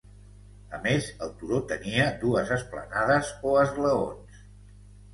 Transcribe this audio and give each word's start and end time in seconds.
A 0.77 0.79
més, 0.85 1.09
el 1.25 1.35
turó 1.41 1.59
tenia 1.73 2.09
dues 2.25 2.57
esplanades 2.59 3.33
o 3.53 3.57
esglaons. 3.69 4.45